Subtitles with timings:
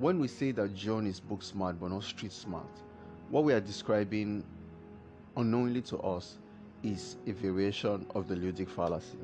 [0.00, 2.64] when we say that John is book smart but not street smart,
[3.28, 4.42] what we are describing
[5.36, 6.38] unknowingly to us
[6.82, 9.18] is a variation of the ludic fallacy.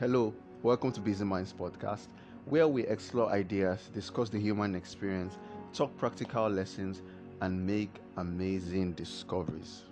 [0.00, 2.08] Hello, welcome to Busy Minds podcast,
[2.46, 5.38] where we explore ideas, discuss the human experience,
[5.72, 7.02] talk practical lessons,
[7.40, 9.84] and make amazing discoveries.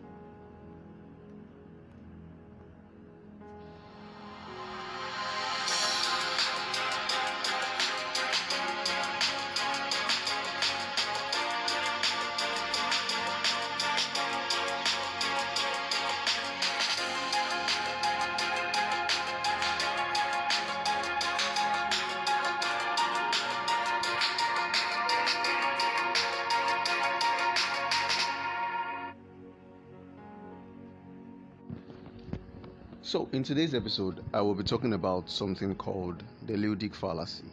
[33.44, 37.44] In today's episode, I will be talking about something called the ludic fallacy.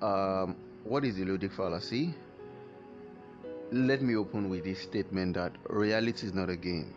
[0.00, 0.54] Um,
[0.84, 2.14] what is the ludic fallacy?
[3.72, 6.94] Let me open with this statement that reality is not a game.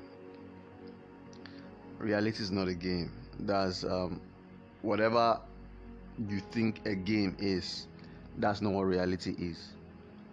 [1.97, 3.11] Reality is not a game.
[3.39, 4.21] That's um,
[4.83, 5.39] whatever
[6.29, 7.87] you think a game is,
[8.37, 9.69] that's not what reality is.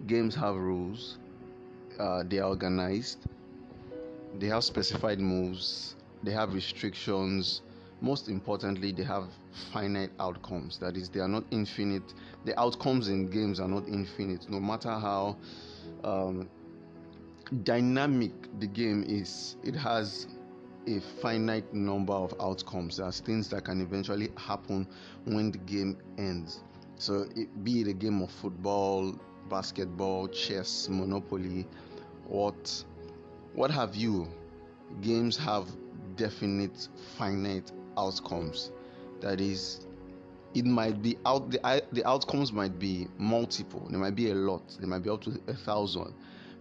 [0.06, 1.16] Games have rules,
[1.98, 3.16] uh, they are organized,
[4.38, 7.62] they have specified moves they have restrictions.
[8.00, 9.28] Most importantly they have
[9.72, 10.78] finite outcomes.
[10.78, 12.14] That is they are not infinite.
[12.44, 14.48] The outcomes in games are not infinite.
[14.50, 15.36] No matter how
[16.02, 16.48] um,
[17.62, 20.26] dynamic the game is it has
[20.86, 22.98] a finite number of outcomes.
[22.98, 24.86] There's things that can eventually happen
[25.24, 26.62] when the game ends.
[26.96, 29.18] So it, be it a game of football
[29.50, 31.66] basketball chess monopoly
[32.26, 32.84] what
[33.54, 34.26] what have you
[35.02, 35.68] games have
[36.16, 38.70] definite finite outcomes.
[39.20, 39.86] That is
[40.54, 43.86] it might be out the, the outcomes might be multiple.
[43.90, 44.62] There might be a lot.
[44.78, 46.14] There might be up to a thousand.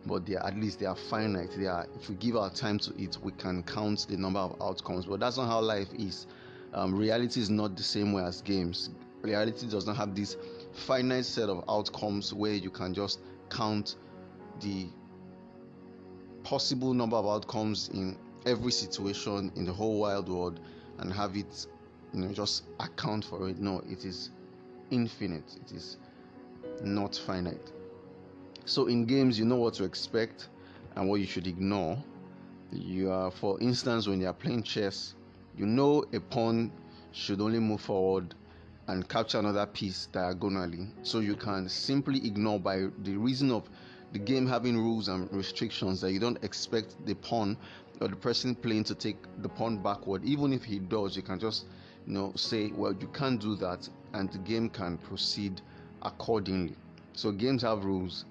[0.05, 1.51] But they are, at least they are finite.
[1.57, 4.61] They are if we give our time to it we can count the number of
[4.61, 5.05] outcomes.
[5.05, 6.27] But that's not how life is.
[6.73, 8.89] Um, reality is not the same way as games.
[9.21, 10.35] Reality does not have this
[10.73, 13.95] finite set of outcomes where you can just count
[14.59, 14.87] the
[16.43, 20.59] possible number of outcomes in every situation in the whole wild world
[20.99, 21.67] and have it
[22.13, 23.59] you know just account for it.
[23.59, 24.29] No it is
[24.91, 25.57] infinite.
[25.61, 25.97] It is
[26.81, 27.71] not finite.
[28.65, 30.49] So in games you know what to expect
[30.95, 31.97] and what you should ignore.
[32.71, 35.13] You are for instance when you are playing chess
[35.55, 36.71] you know a pawn
[37.11, 38.33] should only move forward
[38.87, 40.87] and capture another piece diagonally.
[41.03, 43.69] So you can simply ignore by the reason of
[44.13, 47.57] the game having rules and restrictions that you don't expect the pawn
[47.99, 50.23] or the person playing to take the pawn backward.
[50.23, 51.65] Even if he does you can just
[52.07, 55.61] you know say well you can't do that and the game can proceed
[56.03, 56.75] accordingly.
[57.13, 58.25] So games have rules.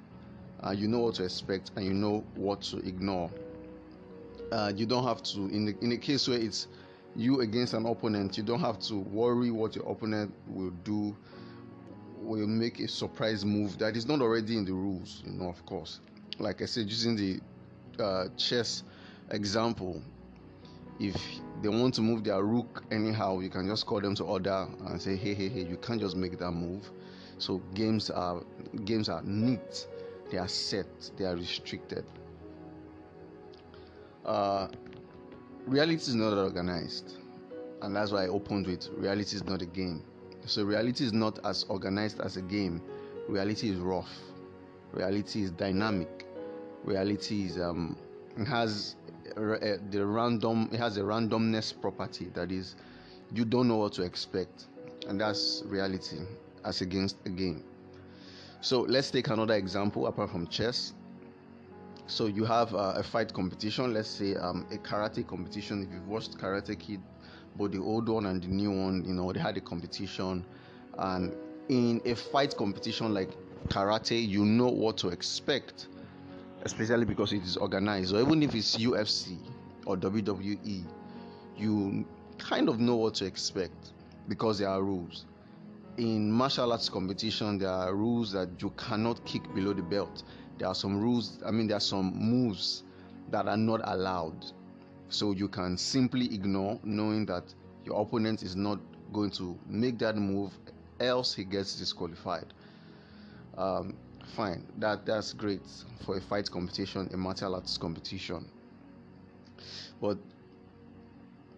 [0.65, 3.29] Uh, you know what to expect and you know what to ignore.
[4.53, 6.69] Uh, you don't have to in the, in a case where it's
[7.17, 11.15] you against an opponent you don't have to worry what your opponent will do
[12.23, 15.65] will make a surprise move that is not already in the rules, you know, of
[15.67, 16.01] course.
[16.39, 17.41] Like I said, using the
[18.03, 18.85] uh, chess
[19.31, 20.03] example,
[20.99, 21.17] if
[21.63, 25.01] they want to move their rook anyhow, you can just call them to order and
[25.01, 26.91] say, hey, hey, hey, you can't just make that move.
[27.39, 28.43] So games are
[28.85, 29.87] games are neat,
[30.31, 32.05] they are set, they are restricted.
[34.25, 34.69] Uh,
[35.67, 37.17] reality is not organized,
[37.83, 40.05] and that's why I opened with reality is not a game
[40.47, 42.83] so reality is not as organized as a game.
[43.29, 44.11] Reality is rough.
[44.93, 46.27] Reality is dynamic.
[46.85, 47.97] Reality is um
[48.47, 48.97] has
[49.37, 52.77] uh, the random it has a randomness property that is
[53.33, 54.67] you don't know what to expect
[55.09, 56.19] and that's reality
[56.65, 57.63] as against a game
[58.61, 60.95] so let's take another example apart from chess
[62.07, 66.09] so you have uh, a fight competition let's say um, a karate competition if you've
[66.09, 67.01] watched karate kid
[67.57, 70.45] both the old one and the new one, you know, they had a competition.
[70.99, 71.35] And
[71.69, 73.31] in a fight competition like
[73.69, 75.89] karate, you know what to expect,
[76.63, 78.11] especially because it is organized.
[78.11, 79.39] So even if it's UFC
[79.87, 80.85] or WWE,
[81.57, 82.05] you
[82.39, 83.93] kind of know what to expect
[84.29, 85.27] because there are rules.
[85.99, 90.23] In martial arts competition, there are rules that you cannot kick below the belt.
[90.59, 92.83] There are some rules, I mean, there are some moves
[93.31, 94.45] that are not allowed
[95.13, 97.45] so you can simply ignore knowing that
[97.85, 98.81] your opponent is not
[99.13, 100.53] going to make that move,
[101.01, 102.47] else he gets disqualified.
[103.59, 103.95] Um,
[104.35, 105.61] fine, that that's great
[106.05, 108.49] for a fight competition, a martial arts competition.
[110.01, 110.19] But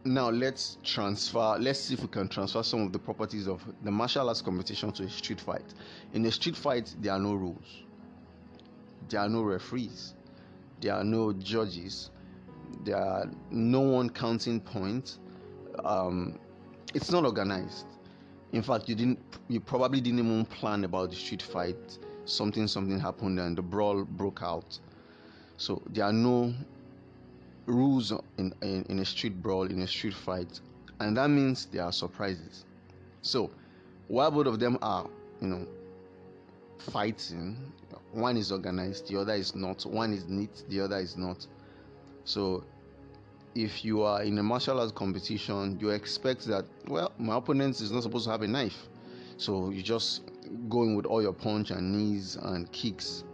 [0.05, 3.91] now let's transfer let's see if we can transfer some of the properties of the
[3.91, 5.65] martial arts competition to a street fight.
[6.13, 7.83] In a street fight there are no rules.
[9.09, 10.15] There are no referees.
[10.81, 12.11] There are no judges
[12.85, 15.19] there are no one counting points
[15.85, 16.39] um,
[16.95, 17.87] it's not organized
[18.53, 19.19] in fact you didn't
[19.49, 24.05] you probably didn't even plan about the street fight something something happened and the brawl
[24.05, 24.79] broke out
[25.57, 26.53] so there are no
[27.67, 30.61] rules in, in, in a street brawl, in a street fight,
[31.01, 32.65] and that means there are surprises.
[33.23, 33.51] So,
[34.09, 35.09] while both of them are,
[35.41, 35.67] you know,
[36.79, 37.57] fighting,
[38.13, 39.85] one is organized, the other is not.
[39.87, 41.47] One is neat, the other is not.
[42.25, 42.65] So,
[43.55, 47.93] if you are in a martial arts competition, you expect that, well, my opponent is
[47.93, 48.89] not supposed to have a knife.
[49.37, 50.23] So, you just
[50.69, 53.25] go in with all your punch and knees and kicks.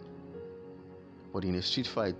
[1.32, 2.16] But in a street fight,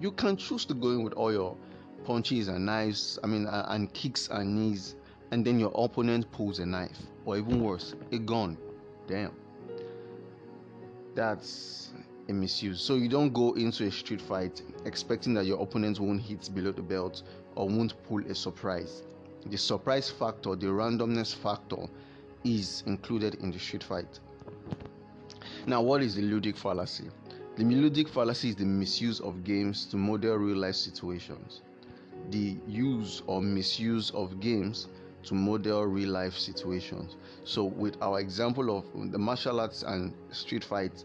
[0.00, 1.56] you can choose to go in with all your
[2.04, 4.96] punches and knives, I mean, and kicks and knees,
[5.30, 8.58] and then your opponent pulls a knife, or even worse, a gun.
[9.06, 9.32] Damn.
[11.14, 11.90] That's
[12.30, 12.80] a misuse.
[12.80, 16.72] So you don't go into a street fight expecting that your opponent won't hit below
[16.72, 17.22] the belt
[17.56, 19.02] or won't pull a surprise.
[19.46, 21.86] The surprise factor, the randomness factor,
[22.44, 24.20] is included in the street fight.
[25.66, 27.10] Now, what is the ludic fallacy?
[27.56, 31.62] The ludic fallacy is the misuse of games to model real life situations.
[32.30, 34.88] The use or misuse of games
[35.24, 37.16] to model real life situations.
[37.44, 41.04] So, with our example of the martial arts and street fight,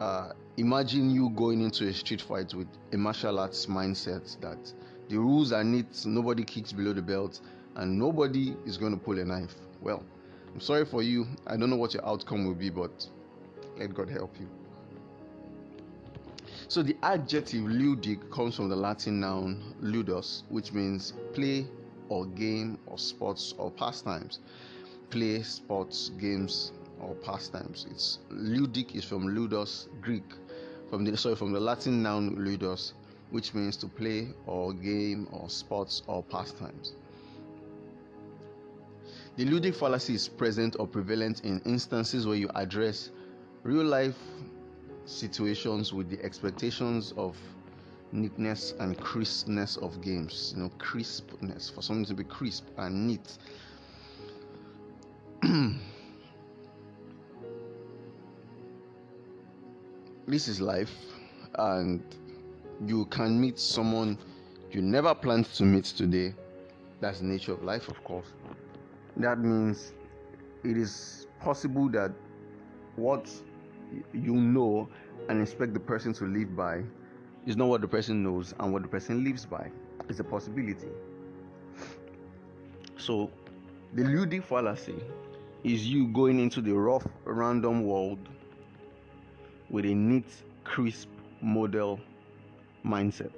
[0.00, 4.72] uh, imagine you going into a street fight with a martial arts mindset that
[5.08, 7.40] the rules are neat, nobody kicks below the belt,
[7.76, 9.54] and nobody is going to pull a knife.
[9.80, 10.02] Well,
[10.52, 11.26] I'm sorry for you.
[11.46, 13.06] I don't know what your outcome will be, but
[13.76, 14.48] let God help you.
[16.68, 21.66] So the adjective ludic comes from the Latin noun ludus, which means play
[22.08, 24.38] or game or sports or pastimes.
[25.10, 27.86] Play, sports, games or pastimes.
[27.90, 30.34] It's ludic is from ludus, Greek,
[30.90, 32.94] from the sorry from the Latin noun ludus,
[33.30, 36.94] which means to play or game or sports or pastimes.
[39.36, 43.10] The ludic fallacy is present or prevalent in instances where you address
[43.64, 44.16] real life
[45.06, 47.36] situations with the expectations of
[48.12, 50.52] neatness and crispness of games.
[50.54, 53.38] You know, crispness for something to be crisp and neat.
[60.26, 60.92] this is life,
[61.56, 62.02] and
[62.86, 64.18] you can meet someone
[64.70, 66.34] you never planned to meet today.
[67.00, 68.26] That's the nature of life, of course.
[69.16, 69.92] That means
[70.64, 72.12] it is possible that
[72.96, 73.30] what
[74.12, 74.88] you know
[75.28, 76.82] and expect the person to live by
[77.46, 79.70] is not what the person knows and what the person lives by.
[80.08, 80.88] It's a possibility.
[82.96, 83.30] So,
[83.92, 84.96] the ludic fallacy
[85.62, 88.18] is you going into the rough, random world
[89.70, 90.26] with a neat,
[90.64, 91.08] crisp
[91.40, 92.00] model
[92.84, 93.32] mindset.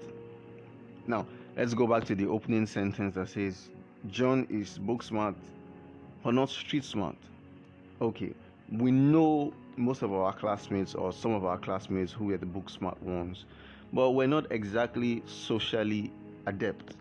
[1.06, 1.26] Now,
[1.56, 3.68] let's go back to the opening sentence that says,
[4.08, 5.34] John is book smart
[6.26, 7.14] but not street smart.
[8.00, 8.34] Okay,
[8.72, 12.68] we know most of our classmates or some of our classmates who were the book
[12.68, 13.44] smart ones,
[13.92, 16.10] but we're not exactly socially
[16.46, 16.96] adept.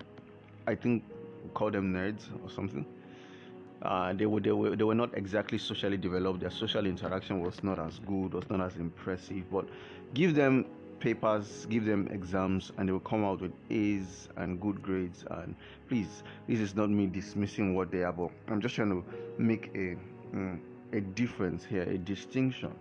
[0.67, 1.03] I think
[1.43, 2.85] we call them nerds or something.
[3.85, 6.39] Uh, they were they were they were not exactly socially developed.
[6.39, 9.43] Their social interaction was not as good, was not as impressive.
[9.51, 9.67] But
[10.13, 10.65] give them
[10.99, 15.25] papers, give them exams, and they will come out with A's and good grades.
[15.29, 15.55] And
[15.87, 19.03] please, this is not me dismissing what they are, but I'm just trying to
[19.37, 19.95] make a.
[20.35, 20.59] Mm,
[20.93, 22.71] a difference here, a distinction.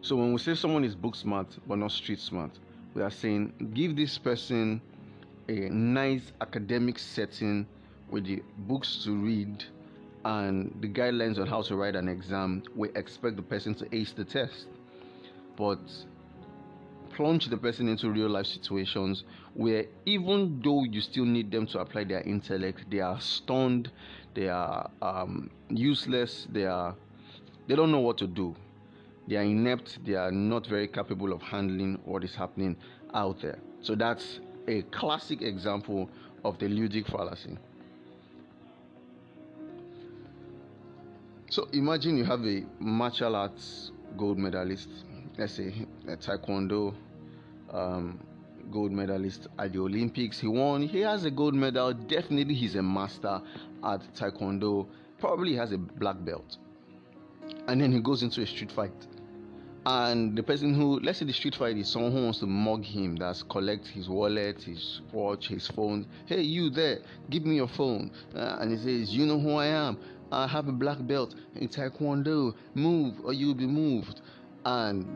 [0.00, 2.50] So when we say someone is book smart but not street smart,
[2.94, 4.80] we are saying give this person
[5.48, 7.66] a nice academic setting
[8.10, 9.64] with the books to read
[10.24, 12.62] and the guidelines on how to write an exam.
[12.74, 14.66] We expect the person to ace the test.
[15.56, 15.78] But
[17.10, 19.24] plunge the person into real life situations
[19.54, 23.90] where even though you still need them to apply their intellect, they are stunned,
[24.34, 26.94] they are um, useless, they are
[27.66, 28.54] they don't know what to do.
[29.26, 32.76] They are inept, they are not very capable of handling what is happening
[33.12, 33.58] out there.
[33.82, 36.08] So that's a classic example
[36.44, 37.58] of the ludic fallacy.
[41.50, 44.88] So imagine you have a martial arts gold medalist,
[45.38, 45.72] let's say
[46.06, 46.94] a taekwondo
[47.72, 48.20] um,
[48.70, 50.38] gold medalist at the Olympics.
[50.38, 50.82] He won.
[50.82, 51.94] He has a gold medal.
[51.94, 53.40] Definitely, he's a master
[53.82, 54.86] at Taekwondo.
[55.18, 56.58] Probably has a black belt.
[57.66, 59.06] And then he goes into a street fight.
[59.86, 62.84] and the person who let's say the street fight is someone who wants to mug
[62.84, 66.98] him that's collect his wallet his watch his phone hey you there
[67.30, 69.96] give me your phone uh, and he says you know who i am
[70.32, 72.54] i have a black belt in taekwondo.
[72.74, 74.20] Move or you'll be moved.
[74.64, 75.06] And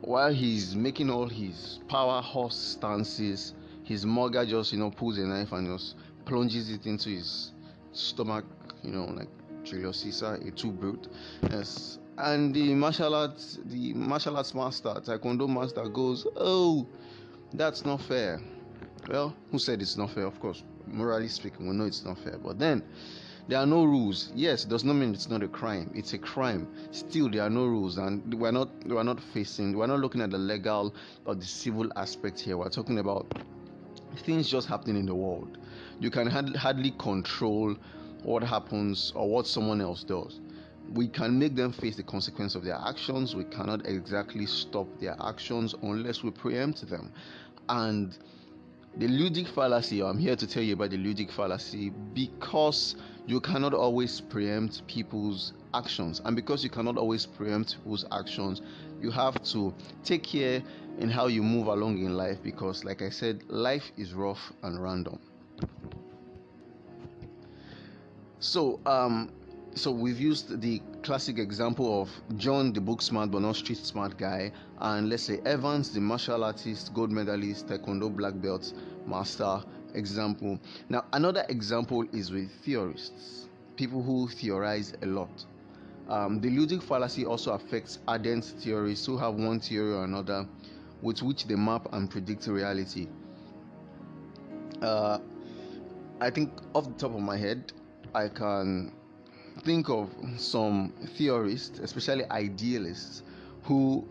[0.00, 5.22] while he's making all his power horse stances his mugger just you know pulls a
[5.26, 7.52] knife and just plunges it into his
[7.92, 8.44] stomach
[8.82, 9.28] you know like
[9.62, 11.08] Julius Caesar, et tu Brute.
[11.50, 16.86] Yes, and the martial arts the martial arts master taekwondo master goes oh
[17.52, 18.40] that's not fair.
[19.08, 20.26] Well who said it's not fair?
[20.26, 22.38] Of course morally speaking we know it's not fair.
[22.38, 22.82] But then
[23.50, 24.30] there are no rules.
[24.36, 25.90] Yes does not mean it's not a crime.
[25.92, 26.68] It's a crime.
[26.92, 30.30] Still there are no rules and we're not we're not facing we're not looking at
[30.30, 32.56] the legal or the civil aspect here.
[32.56, 33.26] We're talking about
[34.18, 35.58] things just happening in the world.
[35.98, 37.74] You can hardly control
[38.22, 40.38] what happens or what someone else does.
[40.92, 43.34] We can make them face the consequence of their actions.
[43.34, 47.12] We cannot exactly stop their actions unless we preempt them.
[47.68, 48.16] And
[48.96, 53.72] the ludic fallacy, I'm here to tell you about the ludic fallacy because you cannot
[53.72, 56.20] always preempt people's actions.
[56.24, 58.62] And because you cannot always preempt people's actions,
[59.00, 59.72] you have to
[60.04, 60.62] take care
[60.98, 64.82] in how you move along in life because, like I said, life is rough and
[64.82, 65.18] random.
[68.40, 69.30] So, um,
[69.74, 74.18] so we've used the classic example of John the book smart but not street smart
[74.18, 78.72] guy and let's say Evans the martial artist gold medalist taekwondo black belt
[79.06, 79.62] master
[79.94, 80.58] example.
[80.88, 85.44] Now another example is with theorists people who theorize a lot.
[86.08, 90.46] Um, the ludic fallacy also affects ardent theorists who have one theory or another
[91.00, 93.06] with which they map and predict reality.
[94.82, 95.18] Uh,
[96.20, 97.72] i think off the top of my head
[98.14, 98.92] i can
[99.62, 103.22] think of some theorists, especially idealists,
[103.64, 104.06] who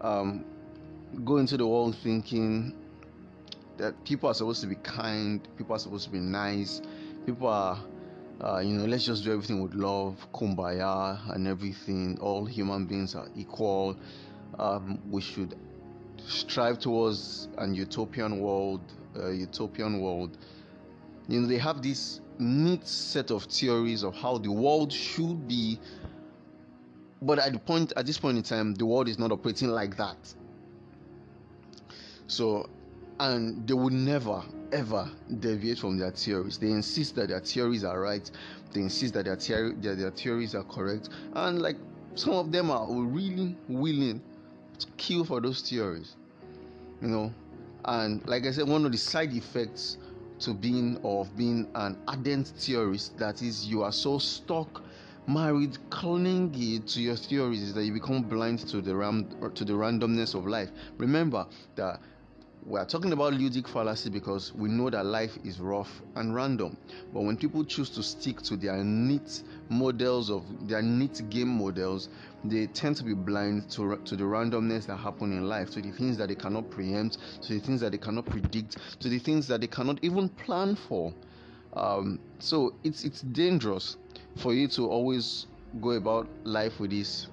[0.00, 0.44] um,
[1.24, 2.74] go into the world thinking
[3.76, 6.80] that people are supposed to be kind, people are supposed to be nice,
[7.26, 7.78] people are,
[8.40, 12.18] uh, you know, let's just do everything with love, kumbaya, and everything.
[12.20, 13.96] All human beings are equal.
[14.58, 15.56] Um, we should
[16.26, 18.80] strive towards an utopian world,
[19.16, 20.36] a utopian world.
[21.28, 25.78] You know, they have this neat set of theories of how the world should be.
[27.22, 29.96] But at the point at this point in time the world is not operating like
[29.96, 30.34] that.
[32.26, 32.68] So
[33.20, 36.58] and they would never ever deviate from their theories.
[36.58, 38.28] They insist that their theories are right.
[38.72, 41.10] They insist that their, theory, that their theories are correct.
[41.34, 41.76] And like
[42.16, 44.20] some of them are really willing
[44.80, 46.16] to kill for those theories
[47.04, 47.32] you know?
[47.84, 49.98] And like i said one of the side effects
[50.44, 53.16] to being of being an ardent theorist.
[53.18, 54.82] That is you are so stuck
[55.26, 60.34] married clingy to your theories that you become blind to the ram to the randomness
[60.34, 60.70] of life.
[60.98, 61.46] Remember
[61.76, 62.00] that
[62.66, 66.76] we are talking about ludic fallacy because we know that life is rough and random.
[67.12, 72.08] But when people choose to stick to their neat models of their neat game models,
[72.42, 75.90] they tend to be blind to, to the randomness that happen in life, to the
[75.90, 79.46] things that they cannot preempt, to the things that they cannot predict, to the things
[79.48, 81.12] that they cannot even plan for.
[81.74, 83.96] Um, so it's it's dangerous
[84.36, 85.46] for you to always
[85.82, 87.26] go about life with this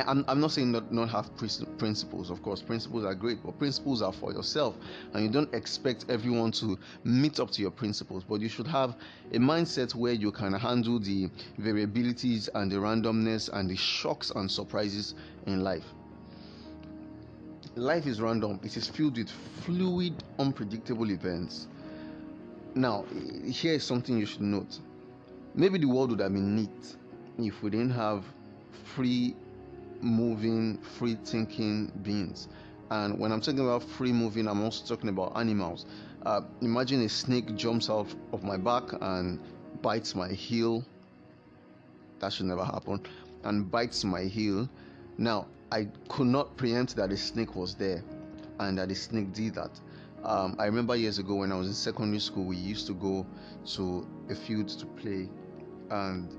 [0.00, 2.62] I'm, I'm not saying not, not have principles of course.
[2.62, 4.76] Principles are great but principles are for yourself.
[5.12, 8.96] And you don't expect everyone to meet up to your principles but you should have
[9.32, 11.28] a mindset where you can handle the
[11.60, 15.14] variabilities and the randomness and the shocks and surprises
[15.46, 15.84] in life.
[17.74, 18.60] Life is random.
[18.62, 19.30] It is filled with
[19.64, 21.68] fluid unpredictable events.
[22.74, 23.04] Now
[23.44, 24.78] here is something you should note.
[25.54, 26.96] Maybe the world would have been neat
[27.38, 28.24] if we didn't have
[28.94, 29.34] free
[30.02, 32.48] moving, free thinking beings.
[32.90, 35.86] And when I'm talking about free moving, I'm also talking about animals.
[36.26, 39.40] Uh, imagine a snake jumps out of my back and
[39.80, 40.84] bites my heel.
[42.18, 43.00] That should never happen.
[43.44, 44.68] And bites my heel.
[45.18, 48.04] Now, I could not preempt that a snake was there
[48.58, 49.80] and that the snake did that.
[50.24, 53.26] Um, I remember years ago when I was in secondary school, we used to go
[53.74, 55.28] to a field to play,
[55.90, 56.32] and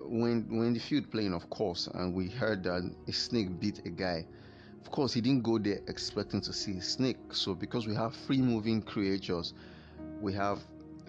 [0.00, 3.90] when when the field playing, of course, and we heard that a snake beat a
[3.90, 4.26] guy.
[4.80, 7.18] Of course, he didn't go there expecting to see a snake.
[7.32, 9.52] So because we have free moving creatures,
[10.20, 10.60] we have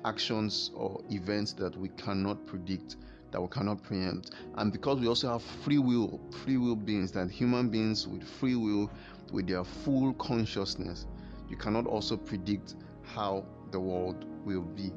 [0.06, 2.98] actions or events that we cannot predict
[3.32, 7.30] that we cannot preempt and because we also have free will free will beings that
[7.30, 8.90] human beings with free will
[9.32, 11.06] with their full consciousness
[11.50, 14.92] you cannot also predict how the world will be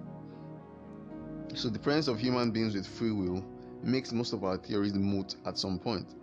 [1.55, 3.45] so the presence of human beings with free will
[3.85, 6.15] makes most of our theories moot at some point.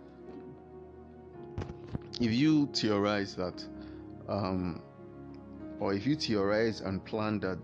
[2.20, 3.64] if you theorize that,
[4.28, 4.82] um,
[5.80, 7.58] or if you theorize and plan that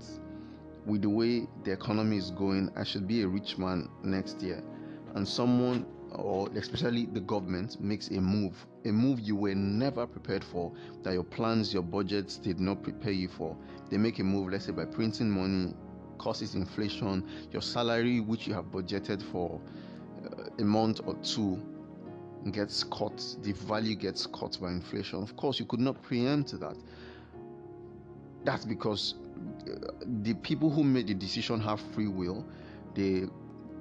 [0.86, 4.62] with the way the economy is going, I should be a rich man next year,
[5.14, 8.54] and someone or especially the government makes a move,
[8.86, 10.72] a move you were never prepared for,
[11.02, 13.54] that your plans, your budgets did not prepare you for.
[13.90, 15.74] They make a move, let's say by printing money,
[16.16, 19.60] causes inflation, your salary, which you have budgeted for
[20.58, 21.60] a month or two,
[22.52, 25.22] gets cut, the value gets cut by inflation.
[25.22, 26.76] Of course, you could not preempt that.
[28.44, 29.14] That's because
[29.68, 29.88] uh,
[30.22, 32.46] the people who made the decision have free will.
[32.94, 33.24] They,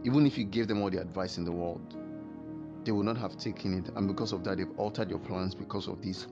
[0.04, 1.96] even if you gave them all the advice in the world,
[2.84, 5.88] they would not have taken it, and because of that, they've altered your plans because
[5.88, 6.28] of these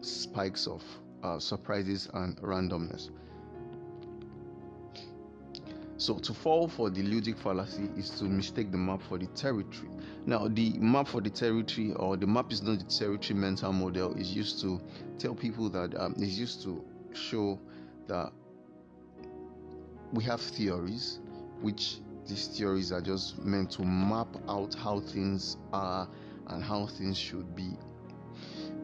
[0.00, 0.82] spikes of
[1.22, 3.10] uh, surprises and randomness.
[5.98, 9.88] So, to fall for the ludic fallacy is to mistake the map for the territory.
[10.26, 14.14] Now, the map for the territory, or the map is not the territory mental model,
[14.14, 14.80] is used to
[15.18, 16.84] tell people that um, is used to
[17.14, 17.58] show
[18.08, 18.30] that
[20.12, 21.18] we have theories
[21.62, 26.08] which these theories are just meant to map out how things are
[26.48, 27.70] and how things should be.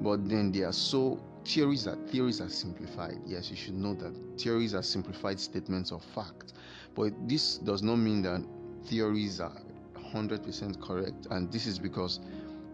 [0.00, 3.18] But then they are so theories are theories are simplified.
[3.26, 6.54] Yes, you should know that theories are simplified statements of fact.
[6.94, 8.44] But this does not mean that
[8.84, 9.56] theories are
[9.94, 12.20] 100% correct, and this is because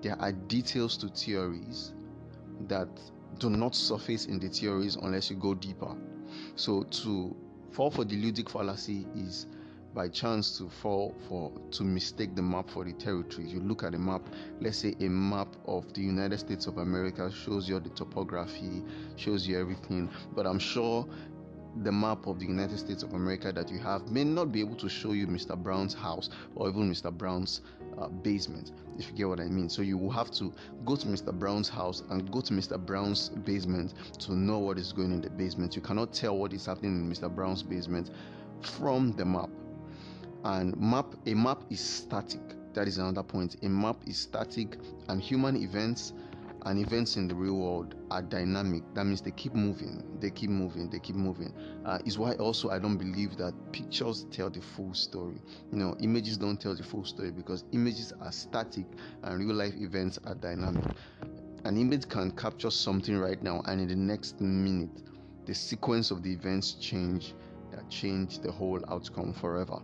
[0.03, 1.95] there are details to theories
[2.67, 2.89] that
[3.39, 5.95] do not surface in the theories unless you go deeper.
[6.57, 7.37] So to
[7.71, 9.47] fall for the ludic fallacy is
[9.95, 13.49] by chance to fall for to mistake the map for the territory.
[13.49, 14.23] You look at a map,
[14.61, 18.83] let's say a map of the United States of America shows you the topography,
[19.17, 21.07] shows you everything, but I'm sure
[21.83, 24.77] the map of the United States of America that you have may not be able
[24.77, 25.57] to show you Mr.
[25.57, 27.13] Brown's house or even Mr.
[27.13, 27.61] Brown's
[27.99, 29.69] uh, basement, if you get what I mean.
[29.69, 30.53] So you will have to
[30.85, 31.33] go to Mr.
[31.33, 32.79] Brown's house and go to Mr.
[32.79, 35.77] Brown's basement to know what is going in the basement.
[35.77, 37.33] You cannot tell what is happening in Mr.
[37.33, 38.11] Brown's basement
[38.61, 39.51] from the map
[40.45, 42.41] and map a map is static
[42.75, 46.13] that is another point a map is static and human events
[46.67, 48.83] and events in the real world are dynamic.
[48.95, 51.53] That means they keep moving they keep moving they keep moving.
[51.85, 55.41] Uh, is why also i don't believe that pictures tell the full story.
[55.73, 58.87] You know images don't tell the full story because images are static
[59.23, 60.85] and real life events are dynamic.
[61.65, 65.03] An image can capture something right now and in the next minute
[65.47, 67.35] the sequence of the events change
[67.71, 69.81] that change the whole outcome forever.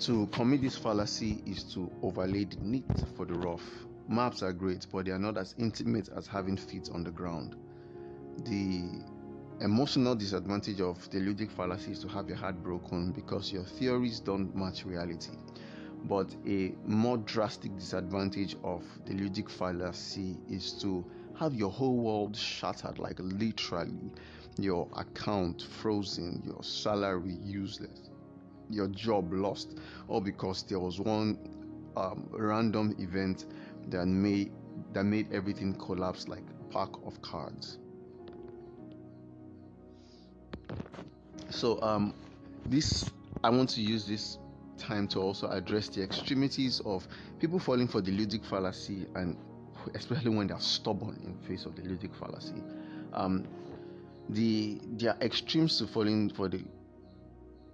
[0.00, 2.84] To commit this fallacy is to overlay the neat
[3.16, 3.64] for the rough.
[4.08, 7.56] Maps are great, but they are not as intimate as having feet on the ground.
[8.44, 8.84] The
[9.60, 14.20] emotional disadvantage of the ludic fallacy is to have your heart broken because your theories
[14.20, 15.32] don't match reality.
[16.04, 21.04] But a more drastic disadvantage of the ludic fallacy is to
[21.38, 24.10] have your whole world shattered, like literally,
[24.58, 28.10] your account frozen, your salary useless
[28.70, 31.38] your job lost, all because there was one
[31.96, 33.46] um, random event
[33.90, 34.52] that made
[34.92, 37.78] that made everything collapse like a pack of cards.
[41.50, 42.14] So um,
[42.66, 44.38] this I want to use this
[44.78, 47.06] time to also address the extremities of
[47.38, 49.36] people falling for the ludic fallacy and
[49.94, 52.62] especially when they are stubborn in face of the ludic fallacy.
[53.12, 53.46] Um,
[54.30, 56.64] the there are extremes to falling for the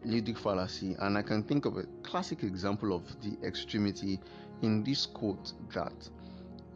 [0.05, 4.19] ludic fallacy, and I can think of a classic example of the extremity
[4.63, 6.09] in this quote that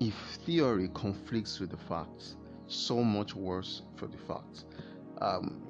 [0.01, 4.65] if theory conflicts with the facts, so much worse for the facts.
[5.21, 5.63] Um,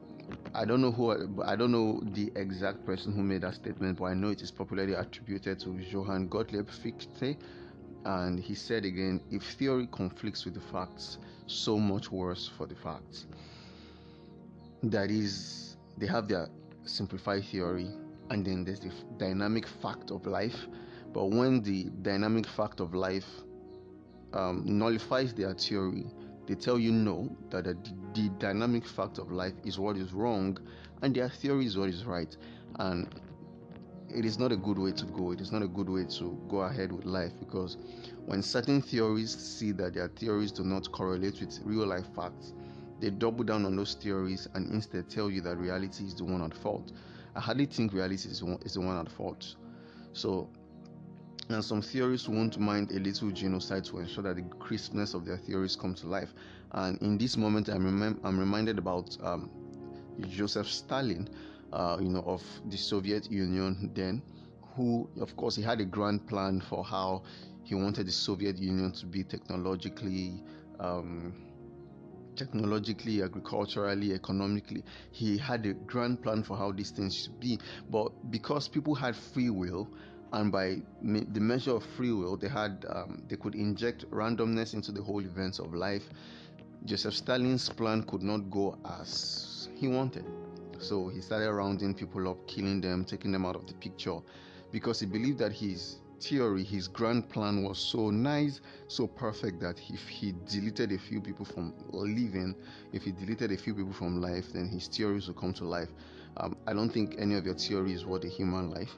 [0.55, 4.07] I don't know who I don't know the exact person who made that statement, but
[4.07, 7.37] I know it is popularly attributed to Johann Gottlieb Fichte.
[8.05, 12.75] And he said again, if theory conflicts with the facts, so much worse for the
[12.75, 13.27] facts.
[14.83, 16.49] That is, they have their
[16.85, 17.89] simplified theory,
[18.31, 20.67] and then there's the dynamic fact of life.
[21.15, 23.29] But when the dynamic fact of life
[24.33, 26.07] um, nullifies their theory,
[26.47, 27.79] they tell you no, that the,
[28.15, 30.59] the dynamic fact of life is what is wrong,
[31.03, 32.37] and their theory is what is right.
[32.81, 33.09] And
[34.15, 35.31] it is not a good way to go.
[35.31, 37.77] It is not a good way to go ahead with life because
[38.27, 42.53] when certain theories see that their theories do not correlate with real life facts,
[43.01, 46.43] they double down on those theories and instead tell you that reality is the one
[46.43, 46.93] at fault.
[47.37, 49.57] I hardly think reality is, one, is the one at fault.
[50.13, 50.49] So,
[51.49, 55.37] and some theorists won't mind a little genocide to ensure that the crispness of their
[55.37, 56.35] theories come to life.
[56.73, 59.51] And in this moment, I'm, remem- I'm reminded about um,
[60.29, 61.29] Joseph Stalin,
[61.73, 64.23] uh, you know, of the Soviet Union then,
[64.75, 67.23] who, of course, he had a grand plan for how
[67.63, 70.43] he wanted the Soviet Union to be technologically.
[70.81, 71.35] Um,
[72.37, 74.83] technologically, agriculturally, economically.
[75.13, 77.61] He had a grand plan for how these things should be.
[77.89, 79.89] But because people had free will,
[80.35, 84.91] and by the measure of free will, they had um, they could inject randomness into
[84.91, 86.09] the whole events of life.
[86.85, 90.25] Joseph Stalin's plan could not go as he wanted,
[90.79, 94.19] so he started rounding people up, killing them, taking them out of the picture,
[94.73, 99.81] because he believed that his theory, his grand plan was so nice, so perfect that
[99.89, 102.57] if he deleted a few people from living,
[102.93, 105.91] if he deleted a few people from life, then his theories would come to life.
[106.39, 108.91] Um, I don't think any of your theories worth a human life.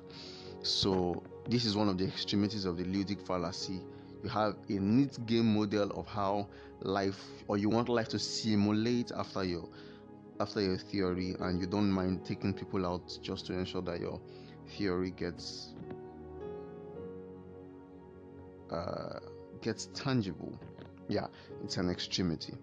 [0.66, 3.80] So this is one of the extremities of the ludic fallacy.
[4.24, 6.48] You have a neat game model of how
[6.80, 9.68] life, or you want life to simulate after your
[10.40, 14.20] after your theory, and you don't mind taking people out just to ensure that your
[14.76, 15.74] theory gets
[18.72, 19.20] uh,
[19.62, 20.58] gets tangible.
[21.08, 21.28] Yeah,
[21.62, 22.54] it's an extremity.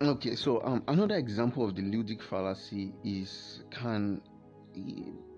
[0.00, 4.22] Okay, so um, another example of the ludic fallacy is can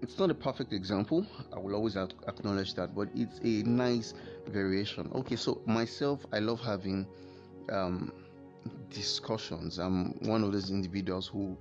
[0.02, 1.26] it's not a perfect example.
[1.54, 4.14] I will always acknowledge that, but it's a nice
[4.46, 5.10] variation.
[5.14, 7.06] Okay, so myself, I love having
[7.70, 8.12] um,
[8.90, 9.78] discussions.
[9.78, 11.56] I'm one of those individuals who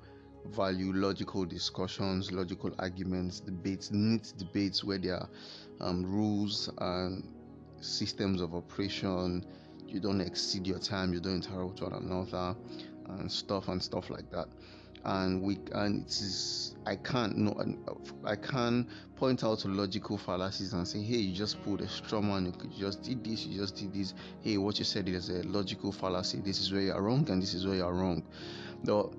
[0.46, 5.30] value logical discussions, logical arguments, debates, neat debates where there are
[5.82, 7.28] um, rules and
[7.82, 9.46] systems of operation.
[9.88, 12.56] You don't exceed your time, you don't interrupt one another,
[13.10, 14.48] and stuff and stuff like that
[15.06, 20.18] and we and it is I can't no uh, I can't point out to logical
[20.18, 23.60] fallacies and say hey you just pulled a straw man you just did this you
[23.60, 24.14] just did this.
[24.42, 26.40] Hey what you said is a logical fallacy.
[26.40, 28.24] This is where you are wrong and this is where you are wrong.
[28.84, 29.14] Though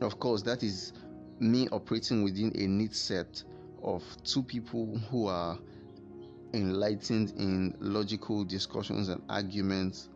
[0.00, 0.92] of course that is
[1.38, 3.42] me operating within a neat set
[3.82, 5.58] of two people who are
[6.54, 10.08] enlightened in logical discussions and arguments.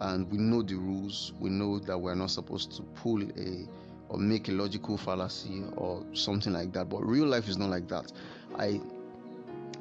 [0.00, 1.32] And we know the rules.
[1.40, 3.66] We know that we're not supposed to pull a
[4.08, 6.88] or make a logical fallacy or something like that.
[6.88, 8.12] But real life is not like that.
[8.58, 8.80] I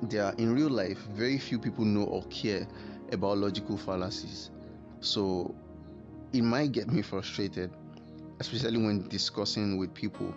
[0.02, 2.68] there in real life very few people know or care
[3.12, 4.50] about logical fallacies.
[5.00, 5.54] So
[6.34, 7.72] it might get me frustrated,
[8.40, 10.34] especially when discussing with people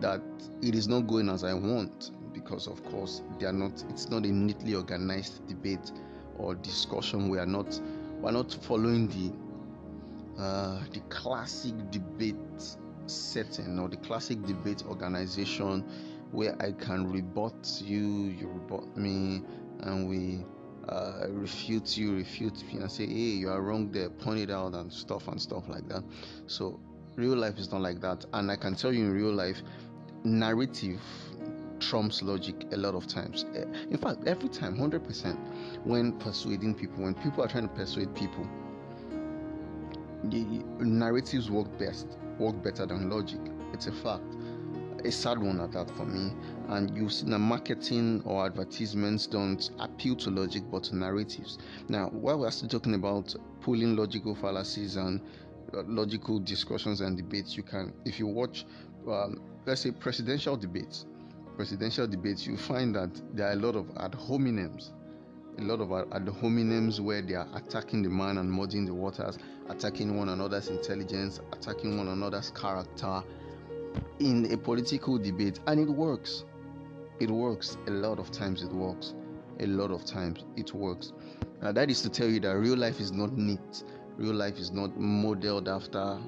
[0.00, 0.20] that
[0.62, 4.24] it is not going as I want because of course they are not it's not
[4.24, 5.92] a neatly organized debate
[6.36, 7.80] or discussion we are not
[8.20, 12.34] we're not following the uh, the classic debate
[13.06, 15.84] setting or the classic debate organization
[16.32, 19.42] where I can rebut you, you rebut me,
[19.80, 20.44] and we
[20.88, 24.74] uh, refute you, refute me, and say, hey, you are wrong there, point it out,
[24.74, 26.02] and stuff and stuff like that.
[26.46, 26.80] So,
[27.16, 28.24] real life is not like that.
[28.32, 29.62] And I can tell you in real life,
[30.24, 31.00] narrative
[31.78, 33.44] trumps logic a lot of times.
[33.54, 35.38] Eh, in fact, every time, 100%,
[35.84, 38.46] when persuading people, when people are trying to persuade people,
[40.24, 40.44] the
[40.80, 43.40] narratives work best work better than logic.
[43.72, 44.22] It's a fact.
[45.04, 46.32] A sad one at that for me.
[46.68, 51.58] And you've seen that marketing or advertisements don't appeal to logic but to narratives.
[51.88, 55.20] Now, while we're still talking about pulling logical fallacies and
[55.74, 58.64] uh, logical discussions and debates, you can, if you watch,
[59.06, 61.04] um, let's say, presidential debates,
[61.56, 64.92] presidential debates, you find that there are a lot of ad hominems
[65.58, 69.38] a lot of ad hominems where they are attacking the man and muddying the waters,
[69.68, 73.22] attacking one another's intelligence, attacking one another's character
[74.18, 76.44] in a political debate, and it works.
[77.20, 77.76] It works.
[77.86, 79.14] A lot of times it works.
[79.60, 81.12] A lot of times it works.
[81.62, 83.84] Now, that is to tell you that real life is not neat.
[84.16, 86.18] Real life is not modeled after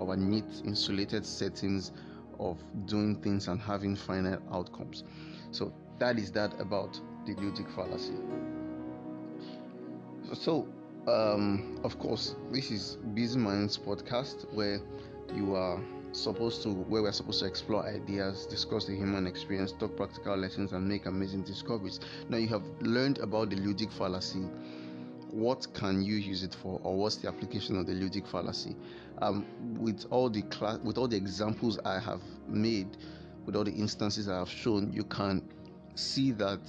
[0.00, 1.92] our neat, insulated settings
[2.38, 5.02] of doing things and having final outcomes.
[5.50, 8.14] So, that is that about the ludic fallacy.
[10.34, 10.66] So,
[11.06, 14.80] um, of course, this is Busy Minds podcast where
[15.34, 15.80] you are
[16.12, 20.72] supposed to, where we're supposed to explore ideas, discuss the human experience, talk practical lessons,
[20.72, 22.00] and make amazing discoveries.
[22.28, 24.46] Now, you have learned about the ludic fallacy.
[25.30, 28.76] What can you use it for, or what's the application of the ludic fallacy?
[29.22, 29.46] Um,
[29.78, 32.96] with all the class, with all the examples I have made,
[33.46, 35.42] with all the instances I have shown, you can
[35.94, 36.60] see that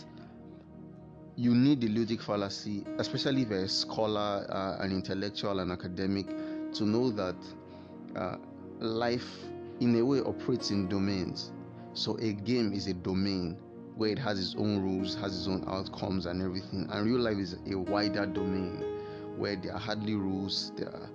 [1.40, 6.28] you need the ludic fallacy, especially if you're a scholar, uh, an intellectual, an academic,
[6.74, 7.38] to know that
[8.18, 8.36] uh,
[8.80, 9.26] life,
[9.80, 11.54] in a way, operates in domains.
[11.94, 13.58] So a game is a domain
[13.96, 16.90] where it has its own rules, has its own outcomes, and everything.
[16.92, 18.84] And real life is a wider domain
[19.38, 21.10] where there are hardly rules, there are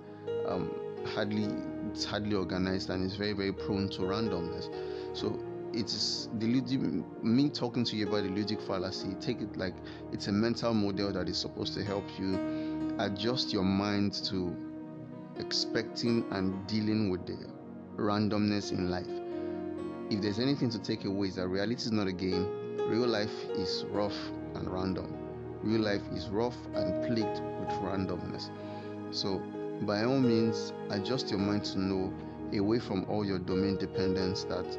[0.51, 0.71] um,
[1.05, 1.47] hardly
[1.91, 4.73] it's hardly organized, and it's very very prone to randomness.
[5.15, 5.39] So
[5.75, 9.13] it is the ludic, me talking to you about the ludic fallacy.
[9.19, 9.73] Take it like
[10.13, 14.55] it's a mental model that is supposed to help you adjust your mind to
[15.37, 17.37] expecting and dealing with the
[17.97, 19.05] randomness in life.
[20.09, 22.47] If there's anything to take away, is that reality is not a game.
[22.87, 24.17] Real life is rough
[24.53, 25.13] and random.
[25.61, 28.49] Real life is rough and plagued with randomness.
[29.11, 29.41] So,
[29.81, 32.13] by all means, adjust your mind to know
[32.53, 34.77] away from all your domain dependence that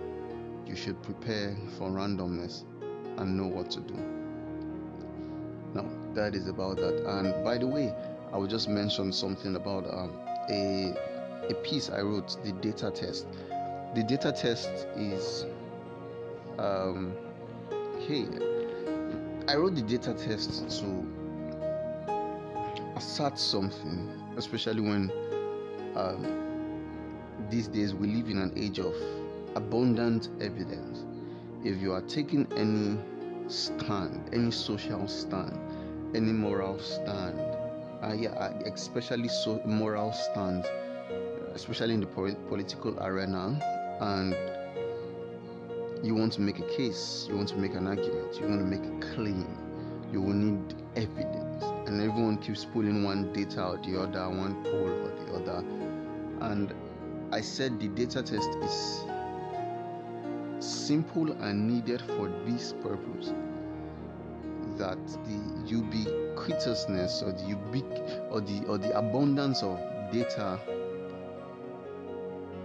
[0.67, 2.65] you should prepare for randomness
[3.19, 3.95] and know what to do.
[5.75, 7.05] Now, that is about that.
[7.07, 7.95] And by the way,
[8.33, 10.13] I will just mention something about um,
[10.51, 10.95] a
[11.49, 13.27] a piece I wrote, the data test.
[13.95, 15.47] The data test is
[16.59, 17.15] um,
[18.01, 18.27] hey,
[19.49, 21.07] I wrote the data test to
[22.97, 25.13] assert something, especially when
[25.95, 26.27] um,
[27.51, 28.95] these days we live in an age of
[29.57, 31.05] abundant evidence.
[31.64, 32.99] If you are taking any
[33.49, 35.59] stand, any social stand,
[36.14, 37.40] any moral stand,
[38.03, 40.66] uh, yeah, uh, especially so moral stand,
[41.55, 43.59] especially in the political arena,
[44.01, 44.37] and
[46.05, 48.66] you want to make a case, you want to make an argument, you want to
[48.66, 49.59] make a claim,
[50.12, 54.90] you will need evidence, and everyone keeps pulling one data or the other, one poll
[54.90, 55.64] or the other,
[56.42, 56.75] and
[57.33, 59.05] I said the data test is
[60.61, 63.33] simple and needed for this purpose
[64.77, 65.38] that the
[65.75, 69.79] ubiquitousness or the ubiq or the or the abundance of
[70.12, 70.59] data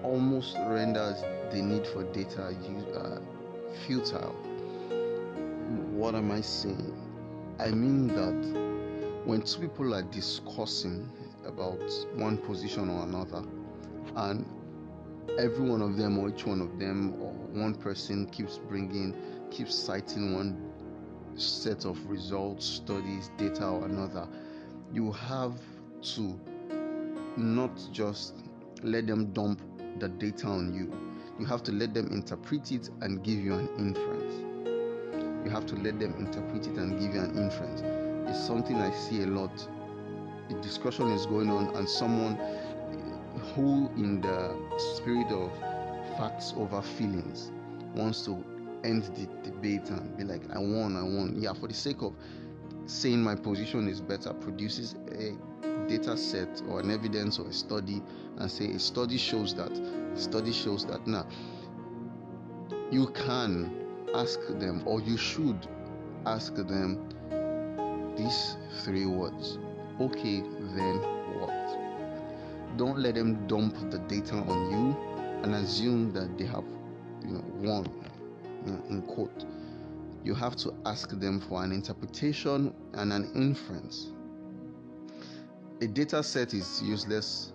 [0.04, 2.56] almost renders the need for data
[2.95, 3.19] uh,
[3.86, 4.36] futile.
[5.91, 6.93] What am I saying?
[7.60, 11.08] I mean that when two people are discussing
[11.45, 11.82] about
[12.15, 13.43] one position or another,
[14.15, 14.45] and
[15.38, 19.15] every one of them or each one of them or one person keeps bringing,
[19.49, 20.71] keeps citing one
[21.36, 24.27] set of results, studies, data or another,
[24.93, 25.53] you have
[26.01, 26.39] to
[27.38, 28.36] not just
[28.84, 29.62] let them dump
[29.99, 30.91] the data on you.
[31.39, 34.34] You have to let them interpret it and give you an inference.
[35.45, 37.81] You have to let them interpret it and give you an inference.
[38.29, 39.67] It's something I see a lot.
[40.49, 42.38] A discussion is going on, and someone
[43.56, 45.52] who, in the spirit of
[46.18, 47.52] facts over feelings,
[47.96, 48.44] wants to
[48.84, 51.36] end the debate and be like, I won, I won.
[51.38, 52.14] Yeah, for the sake of
[52.86, 55.36] saying my position is better, produces a
[55.88, 58.02] data set or an evidence or a study
[58.38, 59.72] and say a study shows that
[60.16, 61.28] study shows that now
[62.92, 63.74] you can
[64.14, 65.68] ask them or you should
[66.26, 67.00] ask them
[68.18, 69.58] these three words
[70.00, 70.42] okay
[70.76, 71.20] then
[72.77, 74.97] don't let them dump the data on you
[75.43, 76.65] and assume that they have
[77.25, 77.86] you know won
[78.65, 79.45] you know, in quote
[80.23, 84.12] you have to ask them for an interpretation and an inference
[85.81, 87.53] a data set is useless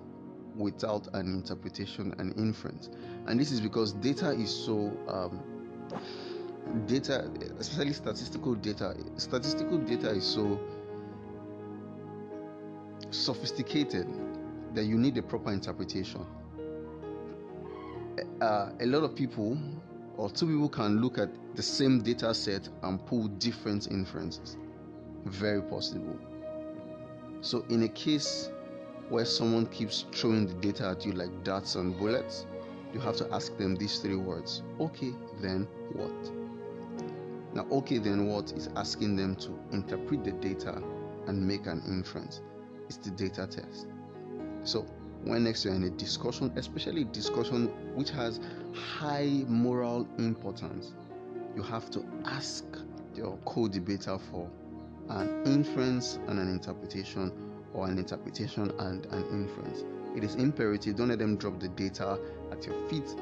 [0.57, 2.91] without an interpretation and inference.
[3.27, 5.41] And this is because data is so um,
[6.87, 10.59] data, especially statistical data, statistical data is so
[13.11, 14.09] sophisticated
[14.77, 16.25] that you need a proper interpretation.
[18.43, 19.59] Uh, a lot of people
[20.19, 24.59] or two people can look at the same data set and pull different inferences.
[25.25, 26.19] Very possible.
[27.41, 28.51] So, in a case
[29.09, 32.47] where someone keeps throwing the data at you like darts and bullets,
[32.93, 36.33] you have to ask them these three words okay, then what?
[37.55, 40.83] Now, okay, then what is asking them to interpret the data
[41.27, 42.43] and make an inference.
[42.89, 43.87] It's the data test.
[44.67, 44.85] So,
[45.23, 48.41] when next you're in a discussion, especially a discussion which has
[48.75, 50.93] high moral importance,
[51.55, 52.65] you have to ask
[53.15, 54.51] your co debater for
[55.09, 57.33] an inference and an interpretation
[57.75, 59.85] or an interpretation and an inference.
[60.17, 60.97] It is imperative.
[60.97, 62.19] Don't let them drop the data
[62.51, 63.15] at your feet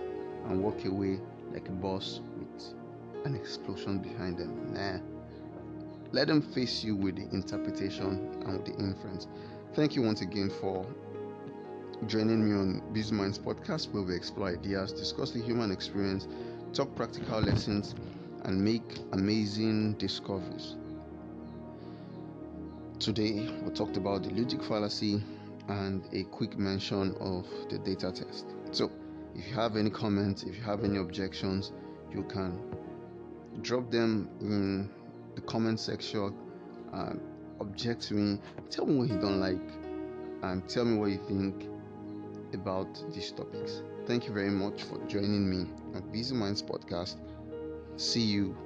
[0.46, 1.20] and walk away
[1.52, 2.74] like a boss with
[3.26, 4.72] an explosion behind them.
[4.72, 4.98] Nah.
[6.12, 9.26] Let them face you with the interpretation and with the inference.
[9.74, 10.86] Thank you once again for
[12.06, 16.28] joining me on Busy Minds podcast where we explore ideas, discuss the human experience,
[16.74, 17.94] talk practical lessons,
[18.42, 20.76] and make amazing discoveries.
[22.98, 25.22] Today, we talked about the ludic fallacy
[25.68, 28.46] and a quick mention of the data test.
[28.70, 28.90] So,
[29.34, 31.72] if you have any comments, if you have any objections,
[32.12, 32.60] you can
[33.62, 34.90] drop them in
[35.36, 36.34] the comment section
[36.92, 37.20] and
[37.60, 38.38] object to me.
[38.68, 39.70] Tell me what you don't like
[40.42, 41.73] and tell me what you think
[42.64, 43.82] about these topics.
[44.06, 47.16] Thank you very much for joining me on Busy Minds podcast.
[47.96, 48.56] See you